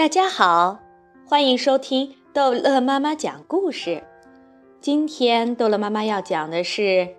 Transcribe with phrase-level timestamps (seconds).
[0.00, 0.78] 大家好，
[1.26, 4.02] 欢迎收听逗乐妈妈讲故事。
[4.80, 6.80] 今天逗乐妈妈要讲的是《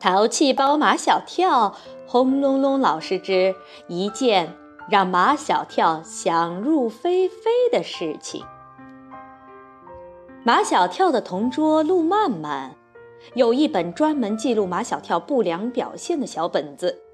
[0.00, 1.70] 淘气包马小跳》
[2.04, 3.54] 轰隆隆老师之
[3.86, 4.52] 一件
[4.90, 8.44] 让马小跳想入非非的事情。
[10.42, 12.74] 马小跳的同桌陆曼曼
[13.34, 17.05] 有一本专门记录马小跳不良表现的小本子。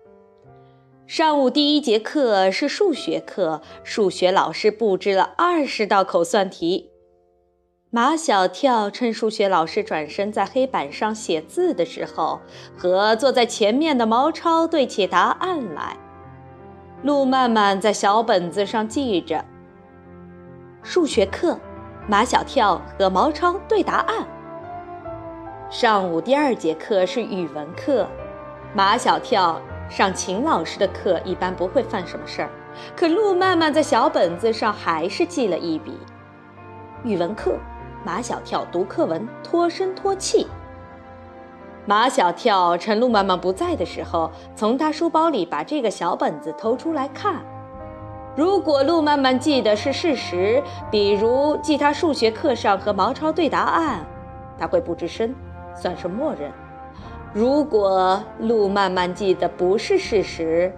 [1.15, 6.91] 上午第一节课是数学课，数学老师布置了二十道口算题。
[7.91, 12.41] 马小跳趁数学老师转身在黑板上写字的时候，
[12.75, 15.99] 和坐在前面的毛超对起答案来。
[17.03, 19.45] 陆曼曼在小本子上记着：
[20.83, 21.61] 数学课，
[22.09, 24.27] 马小跳和毛超对答案。
[25.69, 28.09] 上午第二节课是语文课，
[28.75, 29.61] 马小跳。
[29.93, 32.49] 上秦老师的课一般不会犯什么事儿，
[32.97, 35.99] 可陆曼曼在小本子上还是记了一笔。
[37.05, 37.59] 语文课，
[38.03, 40.47] 马小跳读课文脱声脱气。
[41.85, 47.45] 马小跳趁陆曼曼不在的时候，从他书包里把这个小本子偷出来看。
[48.35, 54.07] 如果陆曼曼记得是事实，比如记他数学课上和毛超对答案，
[54.57, 55.35] 他会不吱声，
[55.75, 56.51] 算是默认。
[57.35, 60.71] 如果陆曼曼记得不是事实，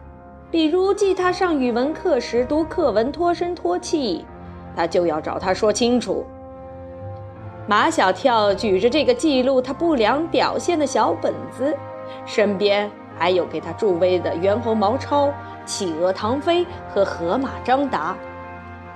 [0.53, 4.25] 比如记他上语文课时读课文拖声拖气，
[4.77, 6.25] 他就要找他说清楚。
[7.67, 11.77] 马小跳举着这个记录他不良表现的小本子，
[12.25, 15.33] 身边还有给他助威的猿猴毛超、
[15.67, 18.15] 企鹅唐飞和河马张达，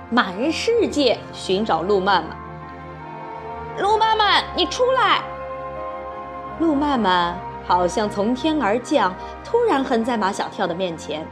[0.09, 2.37] 满世界寻找陆曼曼。
[3.81, 5.21] 陆曼曼，你出来！
[6.59, 7.48] 陆曼曼。
[7.69, 9.13] 好像从天而降，
[9.45, 11.23] 突然横在马小跳的面前，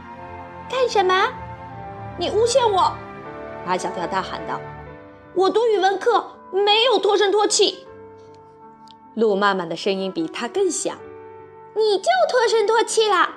[0.70, 1.12] 干什么？
[2.16, 2.92] 你诬陷我！
[3.66, 4.60] 马小跳大喊道
[5.34, 7.84] ：“我读语文课没有拖声拖气。”
[9.14, 10.96] 陆曼曼的声音比他更响
[11.74, 13.30] ：“你就拖声拖气啦！”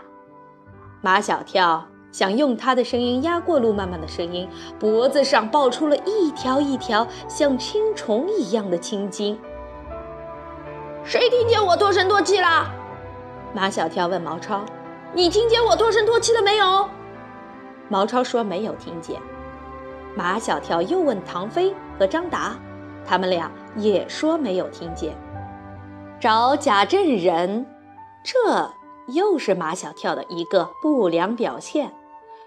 [1.02, 4.48] 马小跳想用他的声音压过陆曼曼的声音，
[4.80, 9.40] 脖子上爆出了一条一条像青虫一样的青筋。
[11.04, 12.72] 谁听见我拖声拖气啦？
[13.54, 14.64] 马小跳问毛超
[15.14, 16.90] ：“你听见我脱声脱气了没有？”
[17.90, 19.20] 毛超说：“没有听见。”
[20.16, 22.56] 马小跳又问唐飞和张达，
[23.06, 25.16] 他们俩也说没有听见。
[26.20, 27.66] 找假证人，
[28.24, 28.72] 这
[29.08, 31.92] 又是马小跳的一个不良表现。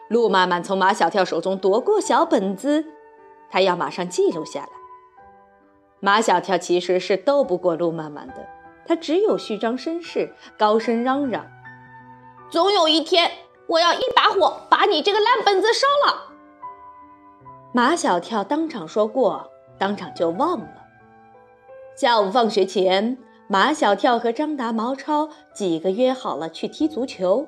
[0.08, 2.84] 陆曼曼从马小跳手中夺过小本子，
[3.50, 4.68] 他要马上记录下来。
[6.00, 8.46] 马小跳其实是斗不过陆曼曼的。
[8.86, 11.46] 他只有虚张声势，高声嚷嚷
[12.50, 13.30] ：“总有一天，
[13.66, 16.34] 我要一把火把你这个烂本子烧了。”
[17.72, 20.84] 马小跳当场说过，当场就忘了。
[21.96, 23.16] 下午放学前，
[23.48, 27.46] 马小跳和张达、毛超几个约好了去踢足球，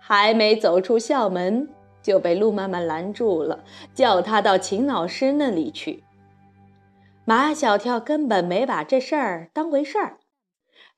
[0.00, 1.68] 还没走出校门，
[2.02, 3.60] 就被陆曼曼拦住了，
[3.94, 6.04] 叫他到秦老师那里去。
[7.24, 10.18] 马小跳根本没把这事儿当回事儿。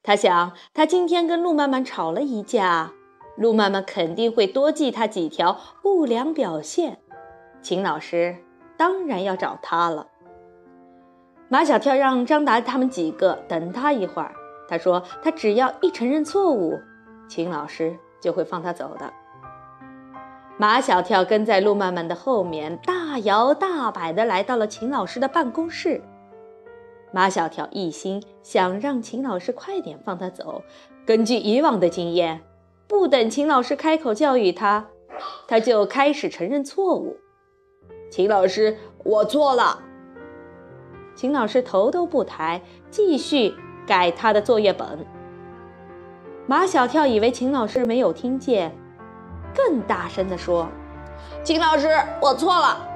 [0.06, 2.92] 他想，他今天跟陆曼曼吵了一架，
[3.36, 7.00] 陆曼曼肯定会多记他几条不良表现。
[7.60, 8.36] 秦老师
[8.76, 10.06] 当然要找他了。
[11.48, 14.32] 马小跳让张达他们几个等他一会儿，
[14.68, 16.78] 他说他只要一承认错误，
[17.28, 19.12] 秦老师就会放他走的。
[20.56, 26.00] 马小跳跟在陆曼曼的后面，大摇大摆地来到了秦老师的办公室。
[27.12, 30.62] 马小跳一心想让秦老师快点放他走。
[31.06, 32.42] 根据以往的经验，
[32.86, 34.88] 不等秦老师开口教育他，
[35.46, 37.16] 他就开始承认错误。
[38.10, 39.80] 秦老师，我错了。
[41.14, 43.54] 秦老师头都不抬，继续
[43.86, 45.06] 改他的作业本。
[46.46, 48.72] 马小跳以为秦老师没有听见，
[49.54, 50.68] 更大声地说
[51.42, 51.88] ：“秦老师，
[52.20, 52.86] 我错了。”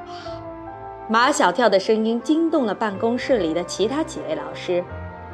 [1.11, 4.85] 马小跳的声音惊动了办公室里的其他几位老师，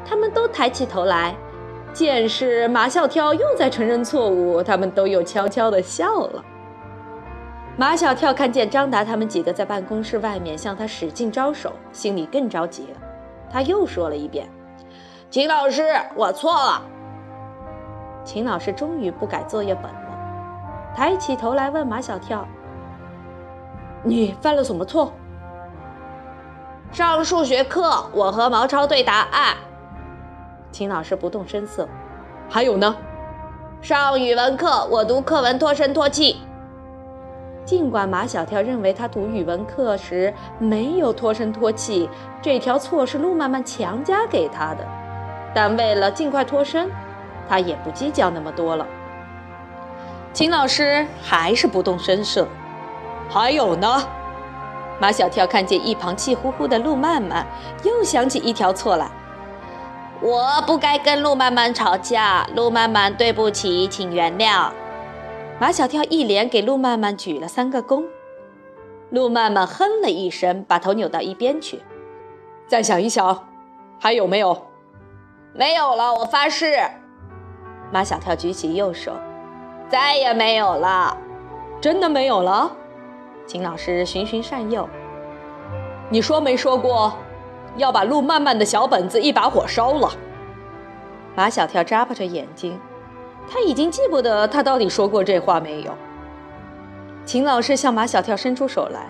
[0.06, 1.36] 他们都抬起头来，
[1.92, 6.42] 见是马小跳又在承认错误，他们都又悄悄地笑了。
[7.76, 13.00] 马小跳看见张达他们几个在办公室外面向他使劲招手，心里更着急了。
[13.50, 14.48] 他又说了一遍
[15.28, 15.82] ：“秦老师，
[16.14, 16.82] 我错了。”
[18.24, 22.48] 秦老师终于不改作业本了，抬起头来问马小跳
[24.02, 25.12] ：“你犯了什么错？”
[26.96, 29.54] 上数学课，我和毛超对答案。
[30.72, 31.86] 秦老师不动声色。
[32.48, 32.96] 还有呢？
[33.82, 36.38] 上语文课，我读课文脱声脱气。
[37.66, 42.08] 尽管马小跳认为他读语文课时没有脱声脱气，
[42.40, 44.82] 这条错是路曼曼强加给他的，
[45.54, 46.90] 但为了尽快脱身，
[47.46, 48.86] 他也不计较那么多了。
[50.32, 52.48] 秦老师还是不动声色。
[53.28, 54.02] 还有呢？
[54.98, 57.46] 马小跳看见一旁气呼呼的路曼曼，
[57.84, 59.10] 又想起一条错来。
[60.22, 64.70] 我不该跟路曼曼吵架，路曼曼对不起，请原谅。
[65.58, 68.04] 马小跳一连给路曼曼鞠了三个躬，
[69.10, 71.82] 路曼曼哼了一声，把头扭到一边去。
[72.66, 73.46] 再想一想，
[74.00, 74.66] 还有没有？
[75.52, 76.78] 没有了，我发誓。
[77.92, 79.12] 马小跳举起右手，
[79.88, 81.16] 再也没有了。
[81.80, 82.70] 真的没有了？
[83.46, 84.88] 秦老师循循善诱。
[86.10, 87.12] 你说没说过，
[87.76, 90.10] 要把路曼曼的小本子一把火烧了？
[91.34, 92.78] 马小跳眨巴着眼睛。
[93.48, 95.94] 他已经记不得他到底说过这话没有。
[97.24, 99.06] 秦老师向马小跳伸出手来，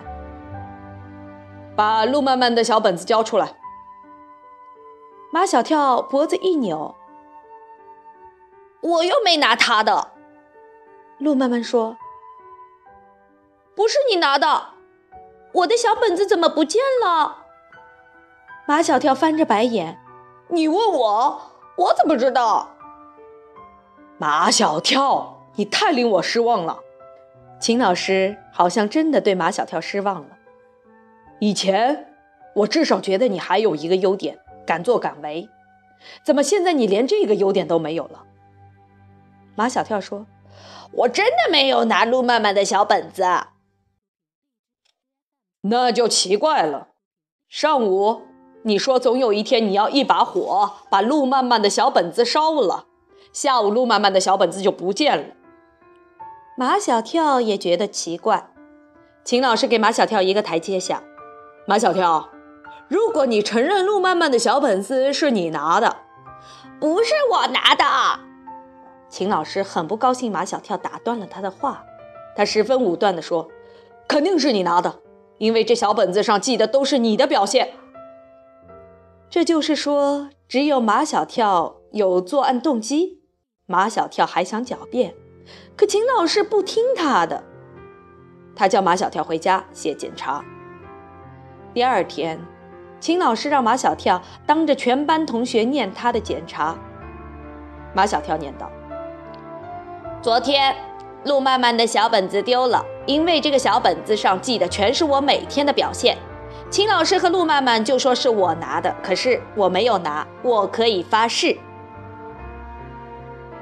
[1.75, 3.55] 把路曼曼的小本子交出来。
[5.31, 6.95] 马小跳脖子一扭，
[8.81, 10.11] 我又没拿他的。
[11.17, 11.97] 路曼曼说
[13.77, 14.69] ：“不是你拿的，
[15.53, 17.43] 我的小本子怎么不见了？”
[18.67, 19.99] 马小跳翻着白眼
[20.49, 21.41] ：“你问我，
[21.77, 22.71] 我怎么知道？”
[24.17, 26.79] 马小跳，你太令我失望了。
[27.59, 30.37] 秦老师好像真的对马小跳失望了。
[31.39, 32.15] 以前
[32.55, 35.47] 我至少觉得你还有一个优点，敢作敢为。
[36.23, 38.23] 怎么现在你连这个优点都没有了？
[39.55, 40.25] 马小跳说
[40.91, 43.23] ：“我真的没有拿路曼曼的小本子。”
[45.61, 46.89] 那就奇怪了。
[47.49, 48.21] 上午
[48.63, 52.85] 你说总有一天你要一把火把路漫漫的小本子烧了。
[53.31, 55.35] 下午，路漫漫的小本子就不见了。
[56.57, 58.49] 马小跳也觉得奇怪。
[59.23, 61.03] 秦老师给马小跳一个台阶下。
[61.67, 62.29] 马小跳，
[62.87, 65.97] 如果你承认路漫漫的小本子是你拿的，
[66.79, 67.85] 不是我拿的。
[69.09, 71.83] 秦老师很不高兴，马小跳打断了他的话。
[72.35, 73.49] 他十分武断地说
[74.07, 74.99] ：“肯定是你拿的，
[75.37, 77.73] 因为这小本子上记的都是你的表现。”
[79.29, 83.21] 这就是说，只有马小跳有作案动机。
[83.65, 85.13] 马小跳还想狡辩，
[85.75, 87.43] 可秦老师不听他的。
[88.55, 90.43] 他叫马小跳回家写检查。
[91.73, 92.39] 第二天，
[93.01, 96.77] 秦老师让马小跳当着全班同学念他的检查。
[97.93, 98.71] 马小跳念道
[100.23, 100.73] ：“昨天，
[101.25, 106.15] 路曼曼的小本子丢了，因为这个小本子上记的全是我每天的表现。
[106.69, 111.57] 秦老师和陆曼曼就说是我拿的，可是我没有拿，我可以发誓。”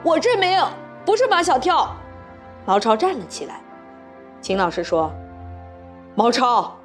[0.04, 0.60] 我证明
[1.06, 1.96] 不是马小跳。
[2.66, 3.62] 毛超站了起来。
[4.42, 5.12] 秦老师说
[6.16, 6.76] ：“毛超，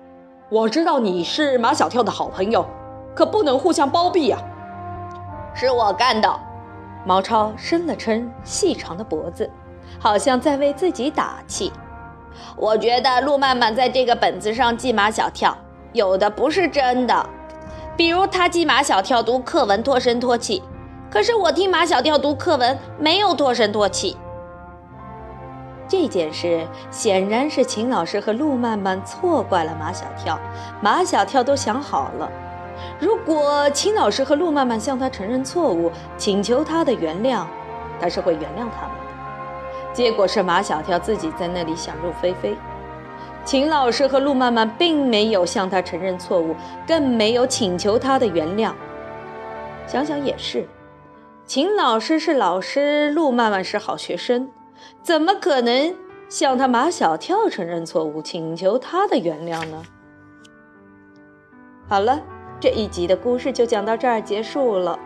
[0.51, 2.67] 我知道你是马小跳的好朋友，
[3.15, 4.39] 可不能互相包庇呀。”
[5.55, 6.41] 是我干的。
[7.07, 9.51] 毛超伸了伸细长的脖子，
[9.99, 11.73] 好像在为自己打气。
[12.57, 15.57] 我觉得陆曼曼在这个本子上记马小跳，
[15.93, 17.27] 有的不是真的，
[17.97, 20.63] 比如他记马小跳读课文脱声脱气。
[21.11, 24.17] 可是我听马小跳读课文没有脱声脱气。
[25.89, 30.39] 这件事显然是秦老师和陆曼曼错怪了马小跳。
[30.81, 32.31] 马小跳都想好了，
[33.01, 37.45] 如果秦老师和陆曼曼向他承认错误，请求他的原谅，
[38.01, 39.00] 他是会原谅他们。
[40.01, 42.57] 结果是马小跳自己在那里想入非非。
[43.45, 48.73] 秦老师和陆曼曼并没有向他承认错误，更没有请求他的原谅。
[49.87, 50.67] 想想也是。
[51.45, 54.51] 秦老师是老师，陆曼曼是好学生，
[55.03, 55.95] 怎么可能
[56.31, 59.83] 向他马小跳承认错误，请求他的原谅呢？
[61.87, 62.19] 好了，
[62.59, 64.99] 这一集的故事就讲到这儿结束了，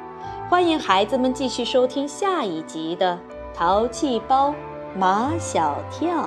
[0.48, 3.18] 欢迎孩子们继续收听下一集的
[3.56, 4.54] 《淘气包
[4.96, 6.22] 马小跳》。